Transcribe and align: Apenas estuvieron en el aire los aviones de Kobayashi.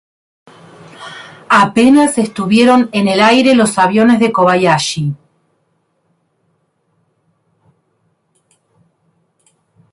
Apenas 1.63 2.17
estuvieron 2.17 2.89
en 2.91 3.07
el 3.07 3.21
aire 3.21 3.53
los 3.53 3.77
aviones 3.77 4.19
de 4.19 4.31
Kobayashi. 4.31 5.13